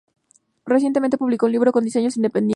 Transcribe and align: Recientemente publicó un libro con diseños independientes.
Recientemente 0.65 1.19
publicó 1.19 1.45
un 1.45 1.51
libro 1.51 1.71
con 1.71 1.83
diseños 1.83 2.17
independientes. 2.17 2.49